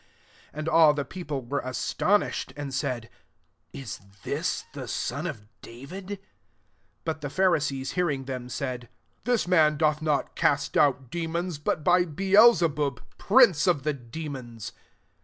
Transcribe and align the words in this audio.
23 0.53 0.59
And 0.59 0.67
all 0.67 0.93
the 0.95 1.05
people 1.05 1.43
were 1.45 1.59
astonished, 1.59 2.53
and 2.57 2.73
said," 2.73 3.07
Is 3.71 3.99
this 4.23 4.63
the 4.73 4.87
son 4.87 5.27
of 5.27 5.45
David? 5.61 6.05
24 6.07 6.25
But 7.05 7.21
the 7.21 7.29
Pharisees 7.29 7.91
hearing 7.91 8.25
tAem, 8.25 8.49
said," 8.49 8.89
This 9.25 9.47
man 9.47 9.77
doth 9.77 10.01
not 10.01 10.35
cast 10.35 10.75
out 10.75 11.11
demons, 11.11 11.59
but 11.59 11.83
by 11.83 12.05
Beel 12.05 12.55
zebub 12.55 13.01
prince 13.19 13.67
of 13.67 13.83
the 13.83 13.93
demons." 13.93 14.71